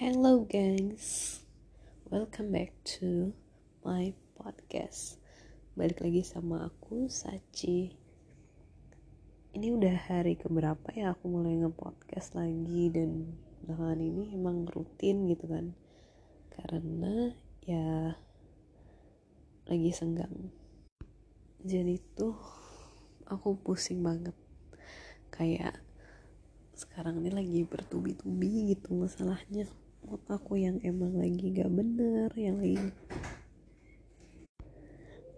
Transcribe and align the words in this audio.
Hello, 0.00 0.48
guys. 0.48 1.44
Welcome 2.08 2.48
back 2.48 2.72
to 2.96 3.36
my 3.84 4.16
podcast. 4.40 5.20
Balik 5.76 6.00
lagi 6.00 6.24
sama 6.24 6.64
aku, 6.72 7.12
Sachi. 7.12 7.92
Ini 9.52 9.68
udah 9.68 9.92
hari 10.08 10.40
keberapa 10.40 10.96
ya 10.96 11.12
aku 11.12 11.28
mulai 11.28 11.60
nge-podcast 11.60 12.40
lagi 12.40 12.88
dan 12.88 13.36
belakangan 13.68 14.00
ini 14.00 14.32
emang 14.32 14.64
rutin 14.64 15.28
gitu 15.28 15.44
kan. 15.44 15.76
Karena 16.56 17.36
ya 17.60 18.16
lagi 19.68 19.90
senggang. 19.92 20.48
Jadi 21.60 22.00
tuh 22.16 22.40
aku 23.28 23.60
pusing 23.60 24.00
banget. 24.00 24.32
Kayak 25.28 25.84
sekarang 26.72 27.20
ini 27.20 27.28
lagi 27.28 27.60
bertubi-tubi 27.68 28.72
gitu 28.72 28.96
masalahnya 28.96 29.68
mood 30.06 30.22
aku 30.26 30.58
yang 30.58 30.78
emang 30.82 31.18
lagi 31.18 31.54
gak 31.54 31.70
bener 31.70 32.30
yang 32.34 32.58
lagi 32.58 32.90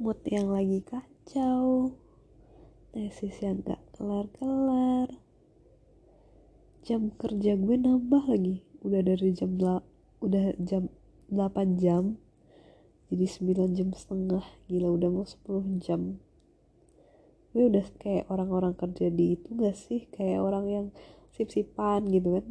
mood 0.00 0.20
yang 0.26 0.50
lagi 0.50 0.80
kacau 0.82 1.94
tesis 2.94 3.34
yang 3.42 3.62
gak 3.62 3.82
kelar-kelar 3.94 5.10
jam 6.84 7.08
kerja 7.16 7.56
gue 7.56 7.80
nambah 7.80 8.28
lagi. 8.28 8.60
Udah 8.84 9.00
dari 9.00 9.32
jam 9.32 9.56
udah 10.20 10.52
jam 10.60 10.92
8 11.32 11.80
jam 11.80 12.20
jadi 13.08 13.24
9 13.24 13.72
jam 13.72 13.88
setengah. 13.96 14.44
Gila 14.68 14.92
udah 14.92 15.08
mau 15.08 15.24
10 15.24 15.80
jam. 15.80 16.20
Gue 17.56 17.72
udah 17.72 17.88
kayak 17.96 18.28
orang-orang 18.28 18.76
kerja 18.76 19.08
di 19.08 19.40
itu 19.40 19.56
gak 19.56 19.72
sih? 19.80 20.04
Kayak 20.12 20.44
orang 20.44 20.66
yang 20.68 20.86
sip-sipan 21.32 22.04
gitu 22.12 22.36
kan 22.36 22.46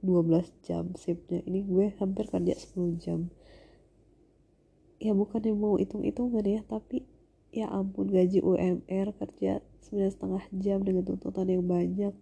12 0.00 0.46
jam 0.62 0.94
sipnya 0.94 1.42
ini 1.42 1.66
gue 1.66 1.94
hampir 1.98 2.30
kerja 2.30 2.54
10 2.54 3.02
jam. 3.02 3.20
Ya 4.98 5.14
bukan 5.14 5.42
yang 5.42 5.58
mau 5.58 5.78
hitung-hitungan 5.78 6.42
ya 6.42 6.60
tapi 6.66 7.06
ya 7.50 7.70
ampun 7.70 8.10
gaji 8.10 8.42
UMR 8.42 9.14
kerja 9.18 9.62
9 9.90 10.14
setengah 10.14 10.44
jam 10.54 10.82
dengan 10.86 11.02
tuntutan 11.06 11.46
yang 11.50 11.66
banyak. 11.66 12.14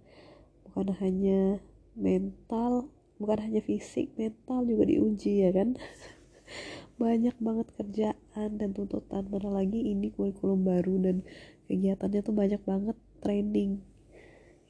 Bukan 0.69 0.93
hanya 1.01 1.61
mental 1.97 2.93
bukan 3.17 3.49
hanya 3.49 3.65
fisik 3.65 4.13
mental 4.21 4.69
juga 4.69 4.85
diuji 4.89 5.45
ya 5.45 5.51
kan? 5.53 5.77
Banyak 7.01 7.37
banget 7.41 7.69
kerjaan 7.77 8.51
dan 8.57 8.73
tuntutan. 8.73 9.29
Mana 9.29 9.53
lagi 9.53 9.85
ini 9.93 10.09
kurikulum 10.17 10.65
baru 10.65 10.97
dan 11.01 11.17
kegiatannya 11.69 12.21
tuh 12.25 12.33
banyak 12.33 12.63
banget 12.65 12.97
training. 13.21 13.85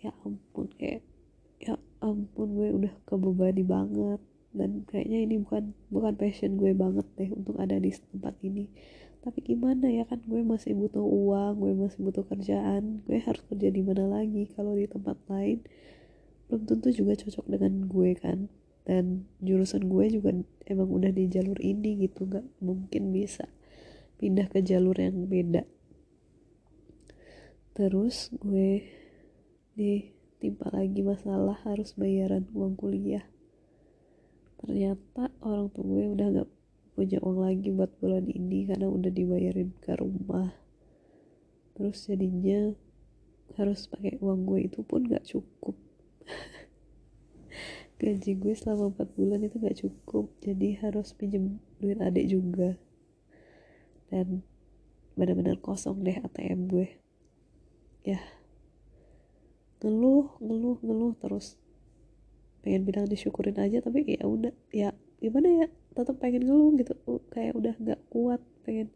Ya 0.02 0.10
ampun 0.26 0.66
kayak 0.74 1.06
ya 1.60 1.74
ampun 2.04 2.56
gue 2.56 2.68
udah 2.72 2.92
kebebani 3.08 3.64
banget. 3.66 4.20
Dan 4.56 4.88
kayaknya 4.88 5.18
ini 5.20 5.36
bukan 5.44 5.76
bukan 5.92 6.16
passion 6.16 6.56
gue 6.56 6.72
banget 6.72 7.04
deh 7.20 7.28
untuk 7.36 7.60
ada 7.60 7.76
di 7.76 7.92
tempat 7.92 8.34
ini. 8.40 8.72
Tapi 9.20 9.42
gimana 9.42 9.90
ya 9.90 10.06
kan 10.06 10.22
gue 10.22 10.40
masih 10.40 10.72
butuh 10.78 11.02
uang 11.02 11.60
gue 11.60 11.72
masih 11.76 12.00
butuh 12.00 12.24
kerjaan. 12.24 13.04
Gue 13.04 13.20
harus 13.20 13.42
kerja 13.52 13.68
di 13.68 13.82
mana 13.84 14.08
lagi 14.08 14.48
kalau 14.56 14.72
di 14.72 14.88
tempat 14.88 15.18
lain? 15.28 15.60
Belum 16.48 16.62
tentu 16.64 16.88
juga 16.94 17.18
cocok 17.18 17.46
dengan 17.50 17.84
gue 17.84 18.10
kan? 18.16 18.48
Dan 18.86 19.26
jurusan 19.42 19.90
gue 19.90 20.04
juga 20.14 20.30
emang 20.70 20.88
udah 20.88 21.10
di 21.10 21.26
jalur 21.26 21.58
ini 21.58 22.06
gitu 22.06 22.30
nggak 22.30 22.62
mungkin 22.62 23.10
bisa 23.10 23.50
pindah 24.16 24.48
ke 24.48 24.62
jalur 24.64 24.96
yang 24.96 25.26
beda. 25.28 25.66
Terus 27.76 28.32
gue 28.40 28.88
di 29.76 30.15
timpa 30.46 30.70
lagi 30.70 31.02
masalah 31.02 31.58
harus 31.66 31.98
bayaran 31.98 32.46
uang 32.54 32.78
kuliah. 32.78 33.26
Ternyata 34.62 35.34
orang 35.42 35.74
tua 35.74 35.82
gue 35.82 36.06
udah 36.14 36.26
gak 36.38 36.50
punya 36.94 37.18
uang 37.18 37.42
lagi 37.42 37.74
buat 37.74 37.90
bulan 37.98 38.30
ini 38.30 38.70
karena 38.70 38.86
udah 38.86 39.10
dibayarin 39.10 39.74
ke 39.82 39.98
rumah. 39.98 40.54
Terus 41.74 42.06
jadinya 42.06 42.78
harus 43.58 43.90
pakai 43.90 44.22
uang 44.22 44.46
gue 44.46 44.70
itu 44.70 44.86
pun 44.86 45.02
gak 45.10 45.26
cukup. 45.26 45.74
Gaji 47.98 48.32
gue 48.38 48.54
selama 48.54 48.94
4 48.94 49.18
bulan 49.18 49.42
itu 49.42 49.58
gak 49.58 49.82
cukup 49.82 50.30
jadi 50.46 50.78
harus 50.78 51.10
pinjem 51.10 51.58
duit 51.82 51.98
adik 51.98 52.30
juga. 52.30 52.78
Dan 54.14 54.46
benar-benar 55.18 55.58
kosong 55.58 56.06
deh 56.06 56.22
ATM 56.22 56.70
gue. 56.70 57.02
Ya 58.06 58.22
ngeluh 59.82 60.36
ngeluh 60.40 60.78
ngeluh 60.80 61.12
terus. 61.20 61.56
Pengen 62.64 62.82
bilang 62.82 63.06
disyukurin 63.06 63.56
aja 63.60 63.78
tapi 63.84 64.04
ya 64.04 64.24
udah 64.26 64.54
ya 64.74 64.90
gimana 65.22 65.48
ya 65.64 65.66
tetap 65.96 66.16
pengen 66.20 66.48
ngeluh 66.48 66.72
gitu. 66.80 66.94
Kayak 67.32 67.52
udah 67.56 67.74
nggak 67.78 68.00
kuat 68.12 68.40
pengen 68.66 68.90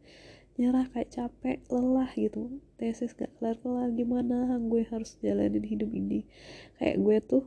nyerah 0.61 0.87
kayak 0.93 1.09
capek 1.09 1.59
lelah 1.73 2.11
gitu. 2.13 2.61
Tesis 2.77 3.17
gak 3.17 3.33
kelar 3.41 3.57
kelar 3.65 3.89
gimana 3.97 4.61
gue 4.61 4.85
harus 4.89 5.17
jalanin 5.25 5.65
hidup 5.65 5.89
ini? 5.89 6.29
Kayak 6.77 6.97
gue 7.01 7.17
tuh 7.25 7.45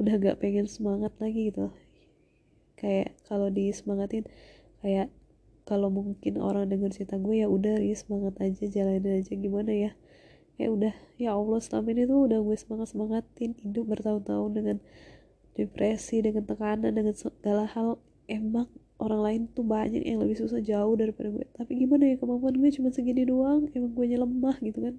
udah 0.00 0.14
gak 0.16 0.40
pengen 0.40 0.64
semangat 0.64 1.12
lagi 1.20 1.52
gitu. 1.52 1.68
Kayak 2.80 3.12
kalau 3.28 3.52
disemangatin 3.52 4.24
kayak 4.80 5.12
kalau 5.62 5.92
mungkin 5.92 6.42
orang 6.42 6.66
denger 6.66 6.90
cerita 6.90 7.20
gue 7.20 7.44
ya 7.44 7.46
udah 7.46 7.78
ya 7.78 7.94
semangat 7.94 8.34
aja 8.42 8.66
jalanin 8.66 9.22
aja 9.22 9.32
gimana 9.38 9.70
ya 9.70 9.90
kayak 10.56 10.70
udah 10.70 10.94
ya 11.16 11.34
Allah 11.34 11.60
selama 11.62 11.88
ini 11.96 12.02
tuh 12.04 12.18
udah 12.28 12.38
gue 12.44 12.56
semangat 12.58 12.88
semangatin 12.92 13.52
hidup 13.60 13.84
bertahun-tahun 13.88 14.50
dengan 14.52 14.76
depresi 15.52 16.24
dengan 16.24 16.44
tekanan 16.44 16.92
dengan 16.92 17.14
segala 17.16 17.68
hal. 17.68 18.00
Emang 18.28 18.68
orang 19.02 19.20
lain 19.20 19.42
tuh 19.52 19.66
banyak 19.66 20.06
yang 20.06 20.22
lebih 20.22 20.38
susah 20.38 20.62
jauh 20.62 20.94
daripada 20.96 21.28
gue. 21.28 21.44
Tapi 21.52 21.72
gimana 21.74 22.08
ya 22.08 22.16
kemampuan 22.16 22.56
gue 22.56 22.70
cuma 22.72 22.88
segini 22.94 23.26
doang. 23.26 23.68
Emang 23.74 23.92
gue 23.92 24.06
lemah 24.06 24.56
gitu 24.62 24.78
kan. 24.78 24.94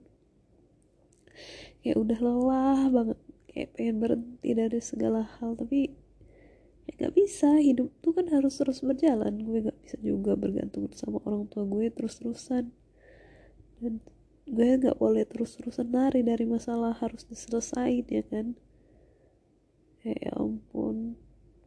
Kayak 1.82 1.98
udah 1.98 2.20
lelah 2.20 2.82
banget. 2.92 3.20
Kayak 3.50 3.70
pengen 3.78 3.96
berhenti 4.02 4.50
dari 4.54 4.80
segala 4.84 5.22
hal. 5.40 5.58
Tapi 5.58 5.90
ya 6.86 6.92
gak 7.08 7.14
bisa. 7.16 7.58
Hidup 7.58 7.90
tuh 8.04 8.14
kan 8.14 8.28
harus 8.30 8.54
terus 8.60 8.84
berjalan. 8.84 9.34
Gue 9.42 9.64
gak 9.64 9.80
bisa 9.82 9.98
juga 10.04 10.36
bergantung 10.36 10.92
sama 10.94 11.24
orang 11.26 11.48
tua 11.50 11.64
gue 11.66 11.90
terus-terusan. 11.90 12.70
Dan 13.82 14.04
gue 14.44 14.76
gak 14.76 15.00
boleh 15.00 15.24
terus-terusan 15.24 15.88
lari 15.88 16.20
dari 16.20 16.44
masalah 16.44 16.92
harus 17.00 17.24
diselesain 17.24 18.04
ya 18.08 18.24
kan? 18.28 18.60
Ya 20.04 20.36
ampun. 20.36 21.16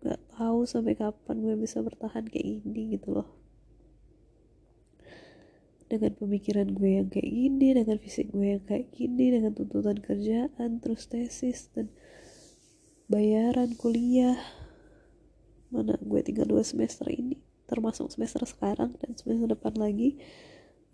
Gak 0.04 0.20
tahu 0.36 0.68
sampai 0.68 0.92
kapan 0.92 1.40
gue 1.40 1.56
bisa 1.56 1.80
bertahan 1.80 2.28
kayak 2.28 2.60
gini 2.62 3.00
gitu 3.00 3.16
loh. 3.16 3.28
Dengan 5.88 6.12
pemikiran 6.18 6.68
gue 6.76 7.00
yang 7.00 7.08
kayak 7.08 7.30
gini 7.30 7.68
dengan 7.72 7.96
fisik 7.96 8.28
gue 8.34 8.58
yang 8.58 8.64
kayak 8.66 8.92
gini 8.92 9.32
dengan 9.32 9.56
tuntutan 9.56 9.96
kerjaan 9.96 10.82
terus 10.82 11.08
tesis 11.08 11.72
dan 11.72 11.88
bayaran 13.08 13.72
kuliah. 13.78 14.36
Mana 15.72 15.96
gue 15.96 16.20
tinggal 16.20 16.44
dua 16.44 16.60
semester 16.60 17.08
ini 17.08 17.40
termasuk 17.66 18.14
semester 18.14 18.46
sekarang 18.46 18.94
dan 19.02 19.18
semester 19.18 19.50
depan 19.50 19.74
lagi 19.74 20.16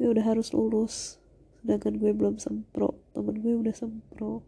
gue 0.00 0.09
udah 0.09 0.25
harus 0.25 0.56
lulus 0.56 1.21
sedangkan 1.62 1.94
gue 2.02 2.10
belum 2.10 2.42
sempro. 2.42 2.98
Temen 3.14 3.38
gue 3.38 3.54
udah 3.54 3.70
sempro. 3.70 4.42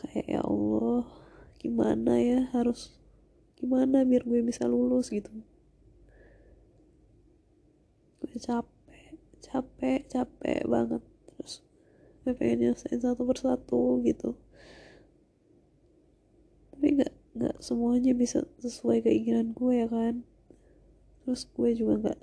Kayak 0.00 0.26
ya 0.26 0.40
Allah 0.40 1.04
gimana 1.60 2.16
ya 2.16 2.48
harus 2.56 2.96
gimana 3.60 4.08
biar 4.08 4.24
gue 4.24 4.40
bisa 4.40 4.64
lulus? 4.64 5.12
Gitu. 5.12 5.28
Gue 8.24 8.40
capek 8.40 9.20
capek 9.44 10.08
capek 10.08 10.64
banget. 10.64 11.04
Terus 11.28 11.60
gue 12.24 12.32
pengen 12.32 12.72
nyelesain 12.72 13.04
satu 13.04 13.28
persatu 13.28 14.00
gitu. 14.00 14.32
Tapi 16.72 16.86
nggak 16.96 17.12
nggak 17.36 17.56
semuanya 17.60 18.16
bisa 18.16 18.48
sesuai 18.64 19.04
keinginan 19.04 19.52
gue 19.52 19.84
ya 19.84 19.88
kan. 19.92 20.24
Terus 21.20 21.44
gue 21.52 21.70
juga 21.76 21.94
nggak 22.00 22.20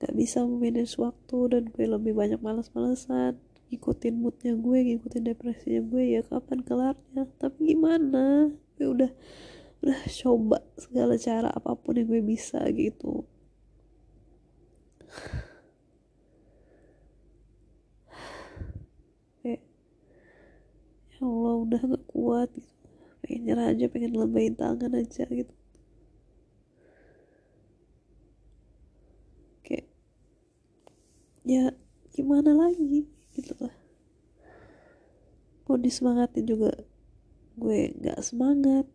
gak 0.00 0.16
bisa 0.16 0.40
memanage 0.48 0.96
waktu 0.96 1.38
dan 1.52 1.68
gue 1.68 1.84
lebih 1.84 2.16
banyak 2.16 2.40
malas-malasan 2.40 3.36
ngikutin 3.70 4.18
moodnya 4.18 4.58
gue 4.58 4.78
ngikutin 4.82 5.30
depresinya 5.30 5.78
gue 5.86 6.18
ya 6.18 6.26
kapan 6.26 6.58
kelarnya? 6.64 7.28
Tapi 7.38 7.76
gimana? 7.76 8.50
Gue 8.74 8.88
udah 8.96 9.12
udah 9.84 10.00
coba 10.24 10.64
segala 10.80 11.20
cara 11.20 11.52
apa 11.52 11.76
pun 11.76 12.00
yang 12.00 12.08
gue 12.08 12.24
bisa 12.24 12.64
gitu. 12.72 13.28
Kayak 19.44 19.60
ya 21.12 21.20
Allah 21.28 21.54
udah 21.60 21.80
gak 21.94 22.04
kuat 22.08 22.48
gitu. 22.56 22.72
Pengen 23.20 23.40
nyerah 23.46 23.66
aja 23.70 23.86
pengen 23.92 24.16
lembain 24.16 24.56
tangan 24.56 24.96
aja 24.96 25.28
gitu 25.28 25.59
ya 31.44 31.72
gimana 32.12 32.52
lagi 32.52 33.08
gitu 33.36 33.54
lah. 33.60 33.72
Mau 35.70 35.78
disemangatin 35.78 36.44
juga 36.44 36.74
gue 37.54 37.94
nggak 37.94 38.20
semangat. 38.26 38.86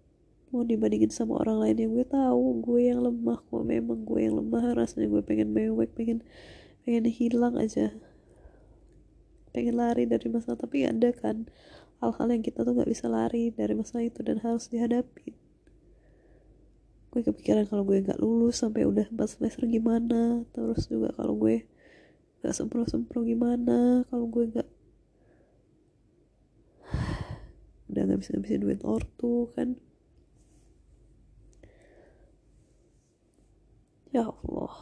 Mau 0.52 0.64
dibandingin 0.64 1.12
sama 1.12 1.42
orang 1.42 1.64
lain 1.64 1.78
yang 1.80 1.92
gue 1.96 2.08
tahu 2.08 2.62
gue 2.64 2.92
yang 2.92 3.00
lemah. 3.00 3.40
Kok 3.48 3.64
memang 3.64 4.04
gue 4.04 4.20
yang 4.20 4.36
lemah? 4.40 4.76
Rasanya 4.76 5.08
gue 5.08 5.24
pengen 5.24 5.56
mewek 5.56 5.96
pengen 5.96 6.20
pengen 6.84 7.08
hilang 7.08 7.56
aja. 7.56 7.96
Pengen 9.56 9.80
lari 9.80 10.04
dari 10.04 10.28
masalah 10.28 10.60
tapi 10.60 10.84
ada 10.84 11.16
kan 11.16 11.48
hal-hal 12.04 12.28
yang 12.28 12.44
kita 12.44 12.68
tuh 12.68 12.76
nggak 12.76 12.92
bisa 12.92 13.08
lari 13.08 13.56
dari 13.56 13.72
masalah 13.72 14.04
itu 14.04 14.20
dan 14.20 14.44
harus 14.44 14.68
dihadapi. 14.68 15.32
Gue 17.16 17.24
kepikiran 17.24 17.64
kalau 17.72 17.88
gue 17.88 18.04
nggak 18.04 18.20
lulus 18.20 18.60
sampai 18.60 18.84
udah 18.84 19.08
4 19.08 19.16
semester 19.32 19.64
gimana? 19.64 20.44
Terus 20.52 20.92
juga 20.92 21.16
kalau 21.16 21.40
gue 21.40 21.64
nggak 22.46 22.62
sempro-sempro 22.62 23.26
gimana 23.26 24.06
kalau 24.06 24.30
gue 24.30 24.46
nggak 24.54 24.70
udah 27.90 28.02
nggak 28.06 28.22
bisa 28.22 28.38
ngabisin 28.38 28.62
duit 28.62 28.86
ortu 28.86 29.50
kan. 29.58 29.74
Ya 34.14 34.30
Allah. 34.30 34.78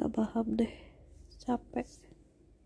Gak 0.00 0.10
paham 0.16 0.56
deh. 0.56 0.74
Capek 1.44 1.84